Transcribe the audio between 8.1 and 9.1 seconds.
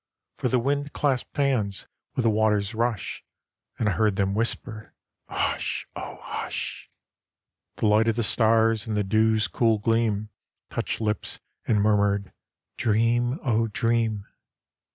the Stars and the